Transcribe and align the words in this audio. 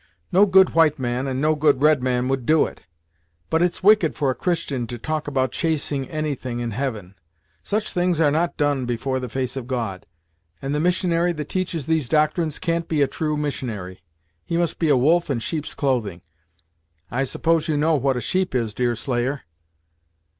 No 0.31 0.47
good 0.47 0.71
white 0.71 0.97
man, 0.97 1.27
and 1.27 1.39
no 1.39 1.53
good 1.53 1.83
red 1.83 2.01
man 2.01 2.27
would 2.27 2.43
do 2.43 2.65
it. 2.65 2.81
But 3.51 3.61
it's 3.61 3.83
wicked 3.83 4.15
for 4.15 4.31
a 4.31 4.33
Christian 4.33 4.87
to 4.87 4.97
talk 4.97 5.27
about 5.27 5.51
chasing 5.51 6.09
anything 6.09 6.59
in 6.59 6.71
heaven. 6.71 7.13
Such 7.61 7.91
things 7.91 8.19
are 8.19 8.31
not 8.31 8.57
done 8.57 8.87
before 8.87 9.19
the 9.19 9.29
face 9.29 9.55
of 9.55 9.67
God, 9.67 10.07
and 10.59 10.73
the 10.73 10.79
missionary 10.79 11.33
that 11.33 11.49
teaches 11.49 11.85
these 11.85 12.09
doctrines 12.09 12.57
can't 12.57 12.87
be 12.87 13.03
a 13.03 13.07
true 13.07 13.37
missionary. 13.37 14.01
He 14.43 14.57
must 14.57 14.79
be 14.79 14.89
a 14.89 14.97
wolf 14.97 15.29
in 15.29 15.37
sheep's 15.37 15.75
clothing. 15.75 16.23
I 17.11 17.23
suppose 17.23 17.67
you 17.67 17.77
know 17.77 17.93
what 17.93 18.17
a 18.17 18.21
sheep 18.21 18.55
is, 18.55 18.73
Deerslayer." 18.73 19.41